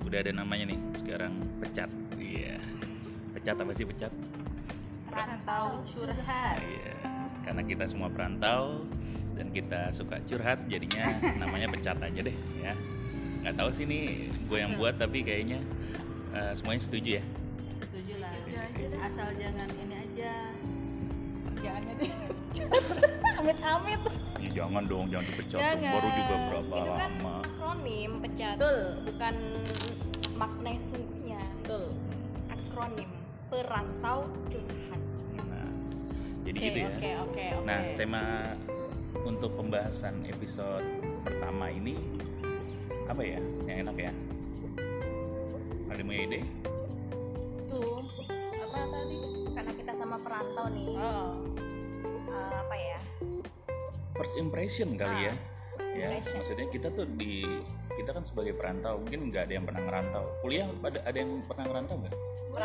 [0.00, 1.90] udah ada namanya nih sekarang pecat.
[2.16, 2.56] Iya.
[3.36, 4.12] Pecat apa sih pecat?
[5.12, 6.56] Perantau curhat.
[6.62, 6.96] Iya.
[7.44, 8.86] Karena kita semua perantau
[9.36, 11.12] dan kita suka curhat, jadinya
[11.42, 12.72] namanya pecat aja deh ya.
[13.42, 15.60] Nggak tahu sih nih gue yang buat tapi kayaknya
[16.32, 17.24] eh, semuanya setuju ya.
[17.82, 18.32] Setuju lah.
[19.02, 20.32] Asal jangan ini aja
[21.62, 22.10] kerjaannya deh.
[23.38, 24.02] Amit-amit.
[24.42, 25.78] Ya, jangan dong, jangan dipecat dong.
[25.86, 27.34] Baru juga berapa Itu kan lama.
[27.46, 28.80] akronim pecat, Betul.
[29.06, 29.34] bukan
[30.34, 31.42] makna yang sungguhnya.
[31.62, 31.84] Betul.
[32.50, 33.10] Akronim
[33.46, 34.18] perantau
[34.50, 35.00] curhat.
[35.38, 35.70] Nah,
[36.42, 36.88] jadi Oke, gitu ya.
[36.90, 37.66] oke, oke, oke.
[37.70, 38.22] Nah, tema
[39.22, 40.82] untuk pembahasan episode
[41.22, 41.94] pertama ini
[43.06, 43.38] apa ya?
[43.70, 44.12] Yang enak ya?
[45.94, 46.42] Ada mau ide?
[50.32, 51.28] Perantau nih, Oh.
[52.32, 52.98] eh, apa ya?
[54.16, 55.34] First impression kali ya.
[55.36, 55.36] Ah,
[55.76, 56.34] first Ya, impression.
[56.40, 57.44] maksudnya kita tuh di
[57.92, 60.24] kita kan sebagai perantau, mungkin nggak ada yang pernah ngerantau.
[60.40, 62.16] Kuliah ada ada yang pernah ngerantau nggak?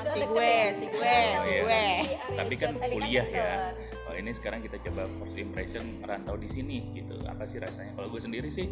[0.08, 1.84] Si gue, si gue, Oh, si gue.
[2.40, 3.52] Tapi kan kuliah ya.
[4.08, 7.20] Oh ini sekarang kita coba first impression ngerantau di sini gitu.
[7.28, 8.00] Apa sih rasanya?
[8.00, 8.72] Kalau gue sendiri sih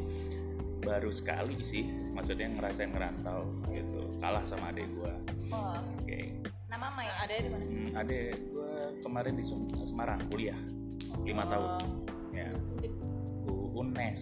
[0.79, 1.83] baru sekali sih,
[2.15, 4.07] maksudnya ngerasain ngerantau gitu.
[4.23, 5.13] Kalah sama adik gue.
[5.51, 6.39] Oh, Oke.
[6.71, 7.13] nama Mama ya?
[7.23, 7.63] Ada di mana?
[7.63, 8.64] Hmm, adik gue
[8.99, 10.57] kemarin di Sum- Semarang kuliah
[11.21, 11.49] lima Oh.
[11.49, 11.71] tahun.
[12.31, 12.49] Ya.
[13.45, 14.21] U- UNES.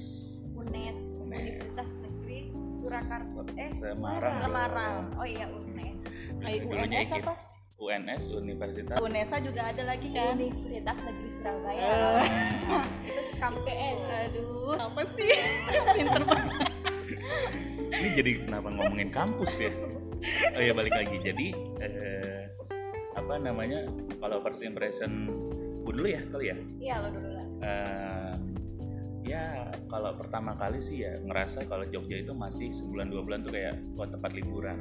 [0.54, 1.52] UNES, UNES.
[1.52, 2.40] Universitas Negeri
[2.74, 3.42] Surakarta.
[3.56, 4.36] Eh, Semarang.
[4.40, 4.96] Semarang.
[5.16, 6.02] Oh iya UNES.
[6.44, 7.24] IKIP.
[7.24, 7.36] apa?
[7.74, 10.36] UNS Universitas Unesa juga ada lagi kan?
[10.36, 11.84] Universitas Negeri Surabaya.
[11.84, 12.28] Eh.
[13.04, 14.04] Itu kampus.
[14.24, 15.32] Aduh, apa sih?
[15.96, 16.72] Pinter banget.
[17.94, 19.72] ini jadi kenapa ngomongin kampus ya
[20.56, 22.33] oh ya balik lagi jadi eh,
[23.24, 25.32] apa namanya kalau first impression
[25.82, 27.46] gue dulu ya kali ya Iya lo dulu lah.
[27.62, 28.34] Eh,
[29.24, 29.44] ya
[29.86, 33.76] kalau pertama kali sih ya ngerasa kalau Jogja itu masih sebulan dua bulan tuh kayak
[33.94, 34.76] wah tempat liburan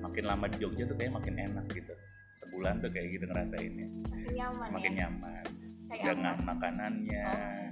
[0.00, 1.94] makin lama di Jogja tuh kayak makin enak gitu
[2.32, 4.98] sebulan tuh kayak gitu ngerasainnya Makin nyaman makin ya.
[5.00, 5.44] nyaman
[5.86, 6.42] Kayak dengan apa?
[6.46, 7.26] makanannya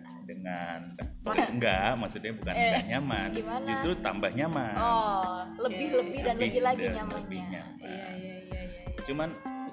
[0.08, 0.22] Oh.
[0.24, 0.80] dengan
[1.50, 3.66] enggak maksudnya bukan Eh, enggak nyaman gimana?
[3.68, 5.96] justru tambah nyaman Oh, lebih Oke.
[6.00, 7.18] lebih dan Lebih lebih lagi dan nyamannya.
[7.20, 7.76] lebih nyaman.
[7.80, 9.02] Iya, iya, iya, iya.
[9.02, 9.28] cuman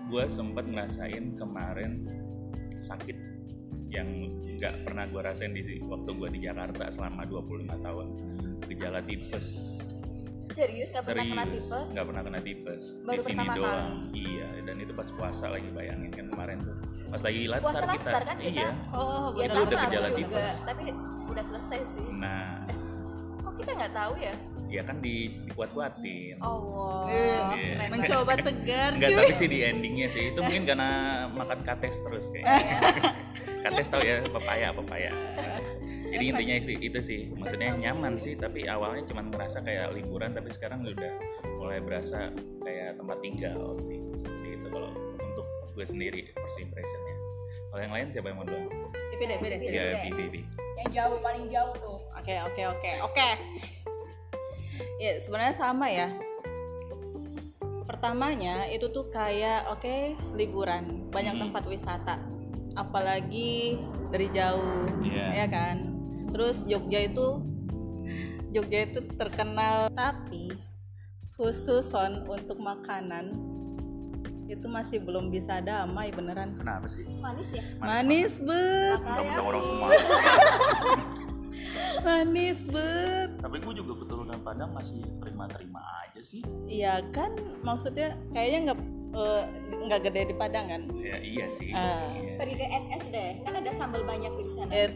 [0.06, 2.06] gue sempat ngerasain kemarin
[2.78, 3.18] sakit
[3.90, 4.08] yang
[4.58, 8.08] nggak pernah gue rasain di waktu gue di Jakarta selama 25 tahun
[8.68, 9.80] gejala tipes
[10.46, 11.88] Serius nggak pernah kena tipes?
[11.92, 16.12] nggak pernah kena tipes Baru di sini doang iya dan itu pas puasa lagi bayangin
[16.12, 18.52] kan kemarin tuh pas lagi Puasa latsar kita, latsar kan kita?
[18.52, 19.56] iya Oh, Ya benar.
[19.56, 20.52] Lu udah gejala tipes.
[20.64, 20.84] Tapi
[21.26, 22.06] udah selesai sih.
[22.14, 22.64] nah
[23.42, 24.34] Kok kita nggak tahu ya?
[24.76, 27.08] Ya kan di dikuat-kuatin Oh, wow.
[27.08, 27.88] Eh, Iya.
[27.88, 30.90] Mencoba tegar, Enggak, tapi sih di endingnya sih itu mungkin karena
[31.32, 32.80] makan kates terus kayaknya.
[33.64, 35.12] kates tau ya pepaya pepaya.
[36.06, 40.48] Jadi intinya sih itu sih, maksudnya nyaman sih, tapi awalnya cuma ngerasa kayak liburan, tapi
[40.54, 41.12] sekarang udah
[41.58, 42.32] mulai berasa
[42.62, 47.16] kayak tempat tinggal sih seperti itu kalau untuk gue sendiri first impressionnya.
[47.74, 48.70] Kalau yang lain siapa yang mau duluan?
[49.16, 49.72] Beda, beda, beda.
[49.72, 50.44] Ya, deh.
[50.84, 52.00] Yang jauh paling jauh tuh.
[52.16, 53.28] Oke, oke, oke, oke.
[54.98, 56.10] Ya, sebenarnya sama ya.
[57.86, 61.44] Pertamanya itu tuh kayak oke liburan, banyak Hmm.
[61.48, 62.16] tempat wisata.
[62.76, 65.46] Apalagi dari jauh, Iya.
[65.46, 65.78] ya kan.
[66.34, 67.40] Terus Jogja itu
[68.52, 70.52] Jogja itu terkenal tapi
[71.36, 73.36] khusus on untuk makanan
[74.46, 76.56] itu masih belum bisa damai beneran.
[76.56, 77.04] Kenapa sih?
[77.20, 77.64] Manis ya?
[77.82, 79.88] Manis bet, Mentang-mentang orang semua.
[82.06, 83.30] manis bet.
[83.42, 86.46] Tapi gue juga keturunan Padang masih terima-terima aja sih.
[86.70, 87.34] Iya kan,
[87.66, 88.80] maksudnya kayaknya nggak
[89.18, 89.44] eh,
[89.90, 90.82] nggak gede di Padang kan?
[90.94, 91.74] Ya iya sih.
[91.74, 92.14] Ah.
[92.14, 93.32] Iya Pergi ke SS deh.
[93.42, 94.70] Kan ada sambal banyak di sana.
[94.70, 94.90] Eh,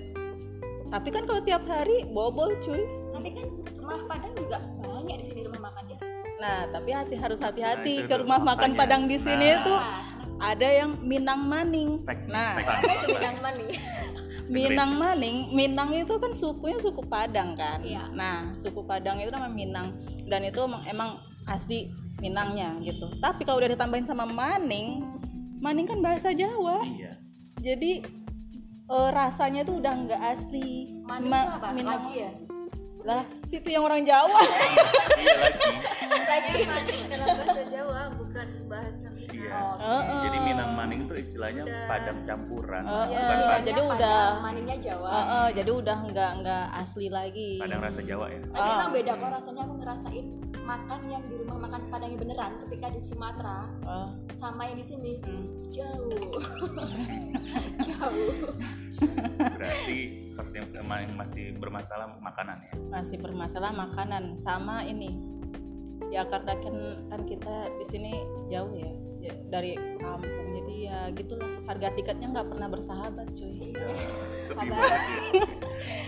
[0.88, 2.86] tapi kan kalau tiap hari bobol cuy.
[3.10, 3.46] Nanti kan
[3.82, 5.98] rumah Padang juga banyak di sini rumah makannya.
[6.40, 8.80] Nah, tapi hati harus hati-hati Nah, ke rumah makan makanya.
[8.80, 9.66] Padang di sini Nah.
[9.66, 9.80] tuh
[10.40, 12.06] ada yang Minang Maning.
[12.08, 12.70] Fact Nah, fact.
[12.70, 13.38] apa itu bidang
[14.50, 17.86] Minang Maning, Minang itu kan sukunya suku Padang kan.
[17.86, 18.10] Iya.
[18.12, 19.88] Nah, suku Padang itu namanya Minang
[20.26, 21.10] dan itu emang, emang
[21.46, 23.14] asli Minangnya gitu.
[23.22, 25.06] Tapi kalau udah ditambahin sama Maning,
[25.62, 26.82] Maning kan bahasa Jawa.
[26.84, 27.14] Iya.
[27.62, 28.02] Jadi
[28.90, 30.98] eh, rasanya tuh udah nggak asli.
[31.06, 31.68] Mani Ma- itu apa?
[31.74, 32.32] Minang Lagi ya?
[33.00, 34.44] lah, situ yang orang Jawa.
[35.16, 35.72] Iya lagi.
[36.30, 39.29] Lagi mani dalam bahasa Jawa bukan bahasa Minang.
[39.50, 39.58] Iya.
[39.60, 40.22] Oh, Heeh.
[40.24, 41.86] Jadi Minang Maning itu istilahnya Udah.
[41.86, 45.10] Padang campuran, Oh, bukan iya, jadi Padang, udah- maninya Jawa.
[45.10, 47.52] Eh, eh, jadi udah nggak nggak asli lagi.
[47.58, 48.40] Padang rasa Jawa ya.
[48.46, 48.76] Tapi Ah.
[48.78, 50.26] emang beda kok rasanya aku ngerasain
[50.62, 55.12] makan yang di rumah makan Padangnya beneran ketika di Sumatera Oh, sama yang di sini
[55.18, 55.46] hmm.
[55.74, 56.22] jauh.
[57.88, 58.54] jauh.
[59.40, 59.98] Berarti
[60.36, 62.72] versi yang emang masih bermasalah makanan ya.
[62.90, 65.20] masih bermasalah makanan sama ini
[66.10, 66.76] ya karena kan
[67.08, 68.14] kan kita di sini
[68.48, 68.94] jauh ya ya,
[69.52, 71.52] dari kampung jadi ya gitulah.
[71.68, 73.76] Harga tiketnya nggak pernah bersahabat cuy.
[74.42, 74.66] Sabar.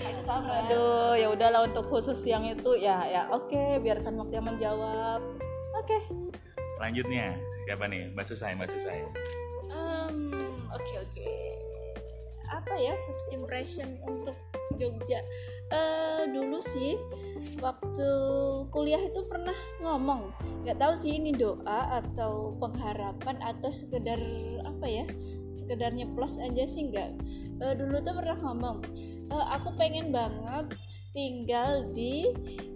[0.02, 0.62] itu sabar.
[0.66, 5.22] aduh ya udahlah untuk khusus yang itu ya ya oke biarkan waktu yang menjawab.
[5.78, 5.98] Oke.
[6.80, 7.38] Selanjutnya
[7.68, 8.10] siapa nih?
[8.16, 9.06] Mbak Susai mbak Susai.
[9.70, 10.34] Em,
[10.72, 11.32] Oke oke.
[12.52, 14.36] Apa ya first impression untuk
[14.78, 15.20] Jogja?
[15.72, 17.00] Eh dulu sih
[17.64, 18.10] waktu
[18.70, 20.36] kuliah itu pernah ngomong.
[20.64, 24.20] Nggak tahu sih ini doa atau pengharapan atau sekedar
[24.68, 25.06] apa ya?
[25.56, 27.12] Sekedar nyeplos aja sih nggak.
[27.62, 28.78] Eh, dulu tuh pernah ngomong.
[29.32, 30.76] "Eh, aku pengen banget
[31.12, 32.32] tinggal di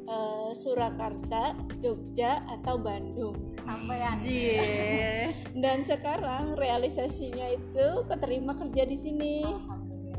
[0.06, 4.12] eh, Surakarta, Jogja atau Bandung apa ya
[5.58, 9.36] dan sekarang realisasinya itu keterima kerja di sini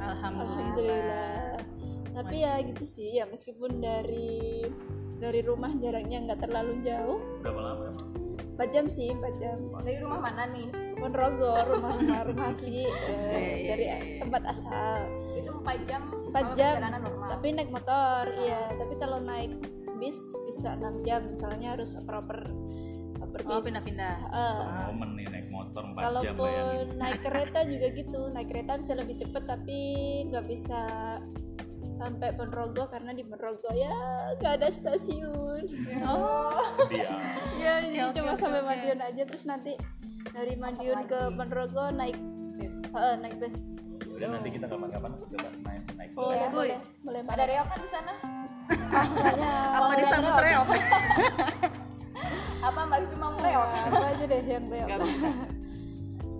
[0.02, 1.45] alhamdulillah alhamdulillah
[2.16, 4.64] tapi ya gitu sih ya meskipun dari
[5.20, 7.20] dari rumah jaraknya nggak terlalu jauh.
[7.44, 8.08] Berapa lama emang?
[8.56, 9.58] 4 jam sih 4 jam.
[9.84, 10.68] Dari rumah mana nih?
[10.96, 14.20] Ponorogo rumah rumah rumah asli eh, Iya, iya, dari iya, iya.
[14.24, 14.96] tempat asal.
[15.36, 17.28] Itu 4 jam 4 kalau jam perjalanan normal?
[17.36, 18.62] tapi naik motor iya.
[18.80, 19.52] Tapi kalau naik
[20.00, 21.20] bis bisa 6 jam.
[21.28, 22.48] Misalnya harus proper
[23.20, 23.64] proper oh bis.
[23.68, 24.16] pindah-pindah.
[24.32, 24.56] Eh,
[24.88, 29.20] momen nih naik motor 4 jam Kalaupun naik kereta juga gitu, naik kereta bisa lebih
[29.20, 29.80] cepet tapi
[30.32, 30.80] nggak bisa
[31.96, 33.88] sampai Ponorogo karena di Ponorogo ya
[34.36, 35.64] nggak ada stasiun.
[36.04, 37.16] oh sedih ya
[37.56, 38.68] Ya, jadi oke, cuma oke, sampai oke.
[38.68, 39.72] Madiun aja terus nanti
[40.28, 41.20] dari Madiun ke.
[41.32, 42.16] Ponorogo naik
[42.54, 42.72] Bis.
[42.86, 43.56] eh, naik bus.
[44.06, 46.48] udah nanti kita kapan-kapan coba main naik Boleh, Iya.
[46.48, 47.20] boleh, boleh.
[47.26, 48.12] ada Reo kan di sana
[48.66, 50.66] Makanya apa disambut reok
[52.66, 54.88] apa mbak Vivi mau Reo apa aja deh yang reok.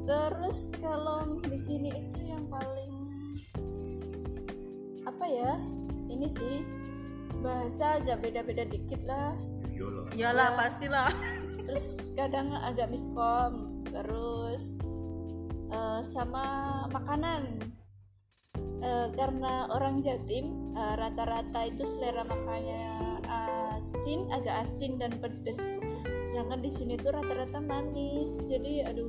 [0.06, 2.95] Terus kalau di sini itu yang paling
[5.17, 5.57] apa ya?
[6.13, 6.61] Ini sih
[7.41, 9.33] bahasa agak beda-beda dikit lah.
[9.73, 11.09] Yolo iyalah pastilah
[11.65, 13.81] Terus kadang agak miskom.
[13.89, 14.77] Terus
[15.73, 16.45] eh, sama
[16.93, 17.65] makanan.
[18.85, 23.17] Eh, karena orang Jatim eh, rata-rata itu selera makannya
[23.81, 25.81] asin, agak asin dan pedes.
[26.29, 28.37] Sedangkan di sini tuh rata-rata manis.
[28.45, 29.09] Jadi aduh,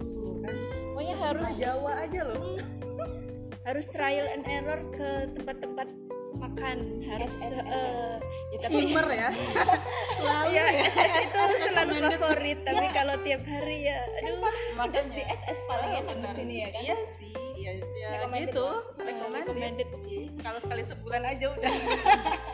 [0.96, 2.87] pokoknya harus Jawa aja loh
[3.68, 5.88] harus trial and error ke tempat-tempat
[6.38, 6.78] makan.
[7.04, 7.60] Harus SS.
[7.60, 8.16] eh,
[8.48, 9.30] ya tapi Timer ya.
[10.16, 14.38] Selalu ya SS itu selalu favorit tapi kalau tiap hari ya aduh
[14.88, 16.82] Terus di SS paling enak di sini ya kan?
[16.82, 17.34] Iya sih.
[17.58, 18.68] Iya ya, Recommended gitu.
[18.70, 20.22] eh, recommended recommended sih.
[20.40, 21.74] Kalau sekali sebulan aja udah.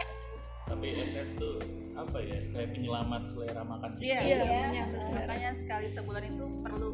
[0.74, 1.59] Tapi SS tuh
[1.94, 4.06] apa ya kayak penyelamat selera makan kita.
[4.09, 4.38] Iya, Iya,
[4.74, 4.83] iya.
[5.13, 6.89] makanya sekali sebulan itu perlu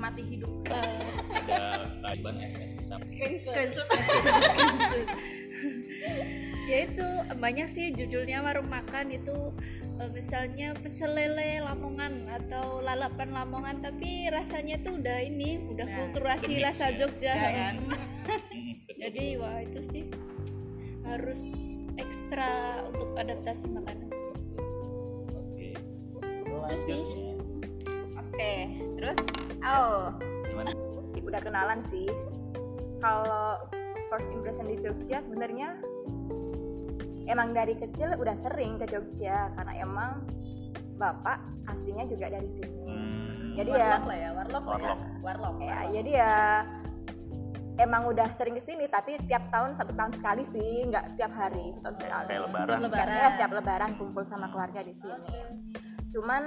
[0.00, 0.52] menikmati hidup.
[0.64, 0.72] Eh,
[1.44, 1.60] ada
[2.00, 2.96] keajaiban SS bisa
[6.70, 9.52] ya itu banyak sih judulnya warung makan itu
[10.00, 15.96] eh, misalnya pecel lele Lamongan atau lalapan Lamongan tapi rasanya tuh udah ini udah Nah,
[16.00, 16.96] kulturasi mix rasa ya.
[16.96, 17.34] Jogja.
[17.36, 17.74] Ya kan?
[19.02, 20.04] Jadi wah itu sih
[21.04, 21.42] harus
[21.98, 24.08] ekstra untuk adaptasi makanan.
[25.34, 25.76] Oke.
[26.86, 27.02] sih
[28.14, 30.12] Oke, terus oh
[30.44, 30.70] Gimana?
[31.20, 32.08] udah kenalan sih.
[32.98, 33.56] Kalau
[34.06, 35.78] first impression di Jogja sebenarnya
[37.24, 40.26] emang dari kecil udah sering ke Jogja karena emang
[40.96, 42.82] bapak aslinya juga dari sini.
[42.84, 45.00] Hmm, Jadi ya warlock lah ya warlock lah ya Warlock.
[45.20, 45.90] warlock ya warlock.
[45.92, 46.34] jadi ya
[47.78, 51.72] emang udah sering ke sini tapi tiap tahun satu tahun sekali sih nggak setiap hari
[51.72, 53.08] satu tahun sekali kayak lebaran Setiap lebaran.
[53.08, 55.32] ya setiap lebaran kumpul sama keluarga di sini
[56.10, 56.42] cuman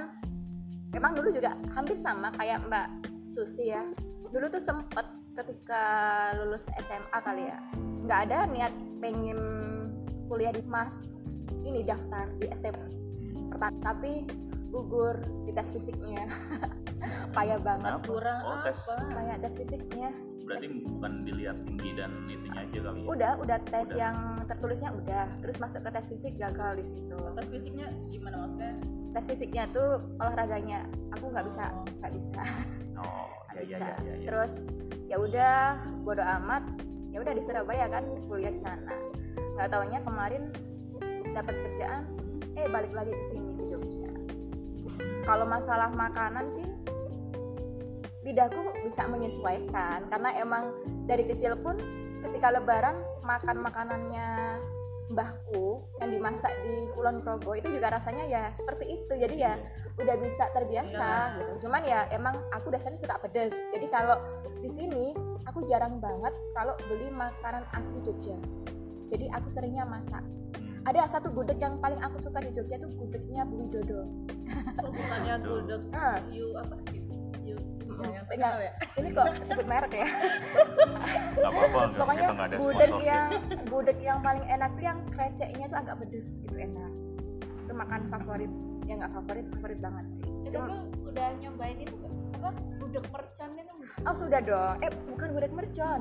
[0.94, 2.86] emang dulu juga hampir sama kayak Mbak
[3.28, 3.82] Susi ya.
[4.30, 5.82] Dulu tuh sempet ketika
[6.38, 7.58] lulus SMA kali ya.
[8.06, 8.72] Nggak ada niat
[9.02, 9.38] pengen
[10.30, 11.28] kuliah di mas
[11.64, 12.76] ini daftar di STM
[13.52, 14.26] pertama tapi
[14.74, 16.26] gugur di tes fisiknya
[17.36, 18.06] payah banget Kenapa?
[18.08, 18.80] kurang oh, tes.
[18.84, 18.94] apa?
[19.12, 20.10] Payah tes fisiknya.
[20.44, 23.08] Berarti bukan dilihat tinggi dan itunya aja kali ya?
[23.08, 24.00] Udah udah tes Udah.
[24.00, 25.26] yang tertulisnya udah.
[25.40, 27.16] Terus masuk ke tes fisik gagal di situ.
[27.16, 28.72] Tes fisiknya gimana maksudnya?
[29.14, 30.80] Tes fisiknya tuh olahraganya
[31.14, 31.64] aku nggak bisa
[32.02, 32.42] nggak bisa.
[33.00, 33.86] Oh nggak ya ya bisa.
[33.86, 34.28] ya, ya, ya.
[34.28, 34.54] terus
[35.08, 35.58] ya udah
[36.04, 36.62] bodo amat.
[37.14, 38.90] Ya udah di Surabaya kan kuliah di sana.
[39.54, 40.50] Nggak taunya kemarin
[41.34, 42.04] dapat kerjaan
[42.54, 44.06] eh balik lagi ke sini ke Jogja.
[45.24, 46.66] Kalau masalah makanan sih
[48.24, 50.08] lidahku bisa menyesuaikan.
[50.08, 50.72] Karena emang
[51.04, 51.76] dari kecil pun
[52.24, 54.58] ketika lebaran makan makanannya
[55.12, 59.12] mbahku yang dimasak di Kulon Progo itu juga rasanya ya seperti itu.
[59.12, 59.60] Jadi ya
[60.00, 61.68] udah bisa terbiasa gitu.
[61.68, 64.16] Cuman ya emang aku dasarnya suka pedas jadi kalau
[64.64, 65.12] di sini
[65.44, 68.34] aku jarang banget kalau beli makanan asli Jogja.
[69.12, 70.24] Jadi aku seringnya masak.
[70.84, 74.04] Ada satu gudeg yang paling aku suka di Jogja tuh gudegnya Bu Widodo
[74.84, 76.20] Oh, bukannya gudeg Ah.
[76.28, 76.76] you apa
[77.44, 78.72] yang terkenal ya?
[78.98, 80.06] Ini kok sebut merek ya?
[81.38, 83.28] Nggak apa-apa pokoknya kita ada gudeg yang
[83.68, 86.90] gudeg yang paling enak tuh yang kreceknya tuh agak pedes gitu enak.
[87.64, 88.52] Itu makan favorit.
[88.84, 90.22] Ya nggak favorit favorit banget sih.
[90.44, 92.12] Itu Cuma- udah nyobain itu nggak?
[92.44, 92.50] apa?
[92.76, 93.72] Gudeg mercon itu
[94.04, 94.76] oh sudah dong.
[94.84, 96.00] Eh bukan gudeg mercon.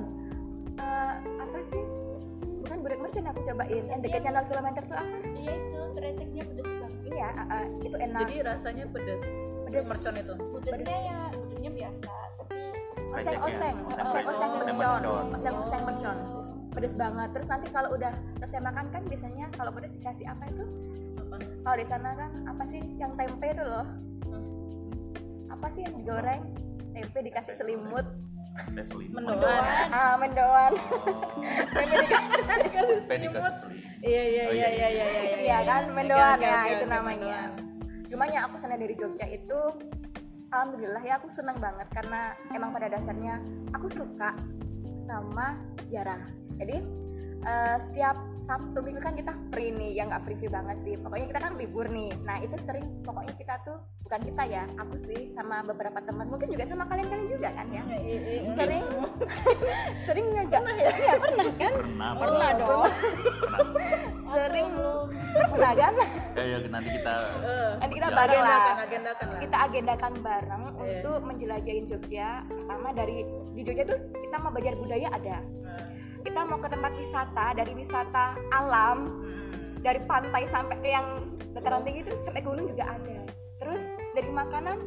[0.73, 1.83] Eh, apa sih?
[2.65, 3.83] Bukan gudeg mercon yang aku cobain.
[3.87, 5.17] Yang dekatnya 0 km tuh apa?
[5.37, 6.99] Iya itu kreceknya pedes banget.
[7.07, 8.19] Iya eh, eh, itu enak.
[8.25, 9.21] Jadi rasanya pedes
[9.73, 10.33] pedes mercon itu.
[10.53, 12.59] Gudegnya ya gudegnya biasa tapi
[13.13, 13.75] oseng oseng.
[13.89, 14.05] Kreceknya.
[14.05, 15.01] oseng oseng Oh, mercon.
[15.33, 16.17] oseng oseng mercon.
[16.73, 17.29] Pedes banget.
[17.33, 20.65] Terus nanti kalau udah selesai makan kan biasanya kalau pedes dikasih apa itu?
[21.65, 22.81] Kalau di sana kan apa sih?
[23.01, 23.87] Yang tempe itu loh.
[25.49, 26.41] Apa sih yang digoreng?
[26.93, 28.05] Tempe dikasih selimut.
[29.09, 29.65] Mendoan.
[29.89, 30.71] Ah mendoan.
[30.77, 31.25] Oh,
[31.73, 32.41] tempe dikasih
[33.09, 33.53] selimut.
[34.03, 35.37] Iya iya Oh, iya iya, iya iya iya.
[35.41, 35.81] Iya kan?
[35.89, 37.37] Oke, mendoan ya itu namanya.
[38.13, 39.57] Cuman yang aku sana dari Jogja itu
[40.53, 43.41] alhamdulillah ya aku seneng banget karena emang pada dasarnya
[43.73, 44.37] aku suka
[45.01, 46.21] sama sejarah.
[46.61, 46.77] Jadi
[47.43, 50.95] eh, setiap Sabtu minggu kan kita free nih ya nggak free free banget sih.
[50.95, 52.11] Pokoknya kita kan libur nih.
[52.19, 56.47] Nah itu sering pokoknya kita tuh bukan kita ya aku sih sama beberapa teman mungkin
[56.47, 57.83] juga sama kalian kalian juga kan ya.
[58.53, 58.83] Sering
[60.05, 60.61] sering nggak?
[60.73, 61.73] Iya pernah kan?
[61.73, 62.83] Pernah, pernah dong.
[64.33, 64.69] Sering.
[65.33, 65.93] Pernah kan?
[66.33, 68.63] Ya, ya, nanti kita Eh, nanti kita Ya, bareng lah.
[68.79, 69.39] agendakan lah.
[69.39, 70.99] Kita agendakan bareng Iya.
[70.99, 72.29] untuk menjelajahin Jogja.
[72.43, 73.17] Pertama dari
[73.53, 75.37] di Jogja tuh kita mau belajar budaya ada
[76.23, 79.83] kita mau ke tempat wisata dari wisata alam hmm.
[79.83, 81.07] dari pantai sampai ke yang
[81.51, 83.19] dataran tinggi itu sampai gunung juga ada.
[83.59, 84.77] Terus dari makanan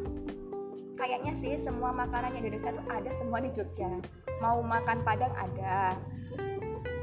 [0.97, 3.93] kayaknya sih semua makanan yang di Indonesia tuh ada semua di Jogja.
[4.40, 5.95] Mau makan padang ada.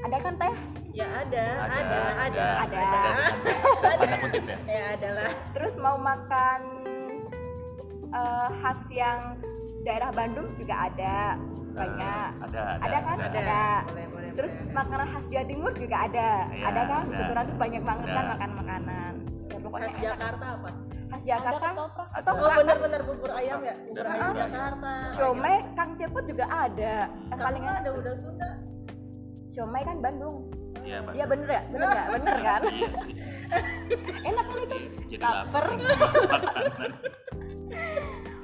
[0.03, 0.55] Ada kan teh?
[0.91, 1.45] Ya ada.
[1.69, 2.93] Ada ada ada, ada.
[4.23, 4.57] kutip ya.
[4.65, 6.59] ya ada lah terus mau makan
[8.09, 9.37] eh, khas yang
[9.83, 11.37] daerah Bandung juga ada
[11.73, 12.29] banyak.
[12.45, 13.17] Ada, ada, ada kan?
[13.17, 13.39] ada.
[13.39, 16.29] ada, boleh boleh terus makanan khas Jawa Timur juga ada.
[16.49, 17.03] Iya, ada kan?
[17.05, 17.17] ada.
[17.17, 18.15] sekarang tuh banyak banget Ada.
[18.15, 19.13] kan makan makanan
[19.49, 20.05] ya, pokoknya khas enak.
[20.05, 20.69] Jakarta apa?
[21.13, 21.53] Khas Jakarta?
[21.53, 22.07] Ada ketoprak.
[22.09, 22.17] Ada.
[22.17, 22.43] ketoprak.
[22.43, 23.75] Oh benar-benar bubur ayam ya?
[23.85, 24.35] Bubur ayam ayam.
[24.41, 24.91] Jakarta.
[25.13, 26.95] Siomay Kang Cepot juga ada.
[27.29, 28.51] Yang paling ada udah Sunda?
[29.49, 30.37] Siomay kan Bandung.
[30.83, 31.61] Iya, iya bener ya?
[31.71, 32.61] Bener ya bener kan?
[32.67, 33.15] Iya sih.
[34.29, 34.77] enak kan itu?
[35.13, 35.63] Jadi Lapar.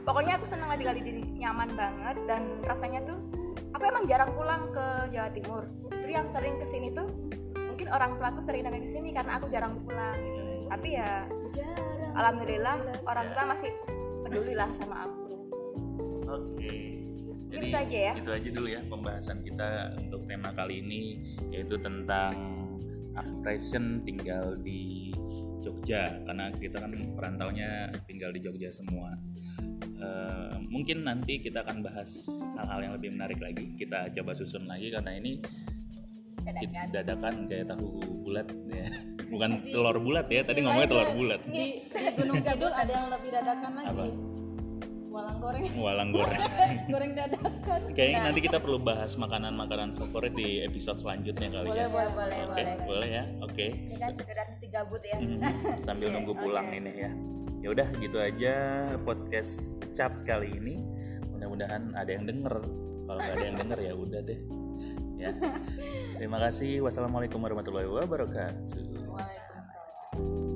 [0.10, 3.22] pokoknya aku senang tinggal di sini nyaman banget dan rasanya tuh
[3.78, 5.64] aku emang jarang pulang ke Jawa Timur
[5.94, 7.06] justru yang sering ke sini tuh
[7.54, 11.30] mungkin orang tua aku sering datang ke sini karena aku jarang pulang gitu tapi ya
[11.54, 12.76] jarang alhamdulillah
[13.06, 13.72] orang tua masih
[14.26, 15.30] peduli lah sama aku
[16.30, 17.02] Oke.
[17.50, 18.14] Jadi Gitu aja ya.
[18.14, 21.02] Itu aja dulu ya pembahasan kita untuk tema kali ini
[21.50, 22.30] yaitu tentang
[23.18, 25.10] impression tinggal di
[25.66, 29.18] Jogja karena kita kan perantaunya tinggal di Jogja semua.
[30.00, 32.24] Eh, mungkin nanti kita akan bahas
[32.56, 33.76] hal-hal yang lebih menarik lagi.
[33.76, 35.44] Kita coba susun lagi karena ini
[36.40, 36.86] Dadakan.
[36.90, 37.88] dadakan kayak tahu
[38.24, 38.88] bulat ya.
[39.30, 41.42] Bukan telur bulat ya, tadi ngomongnya telur bulat.
[41.46, 44.06] di, di Gunung Kidul ada yang lebih dadakan lagi Apa?
[45.10, 46.42] walang goreng Walang goreng.
[46.94, 51.90] goreng dadakan Kayaknya nanti kita perlu bahas makanan-makanan favorit di episode selanjutnya kali boleh ya.
[51.90, 53.24] boleh boleh Oke, boleh boleh ya.
[53.42, 53.66] Oke.
[53.84, 55.42] ini kan sekedar si gabut ya Mhm.
[55.82, 57.12] Sambil nunggu pulang ini ya
[57.60, 58.56] ya udah gitu aja
[59.04, 60.76] podcast pecat kali ini.
[61.36, 62.56] Mudah-mudahan ada yang denger.
[63.10, 64.40] Kalau nggak ada yang denger ya udah deh.
[65.20, 65.32] Ya.
[66.20, 66.80] Terima kasih.
[66.84, 69.12] Wassalamualaikum warahmatullahi wabarakatuh.
[69.12, 70.49] Waalaikumsalam.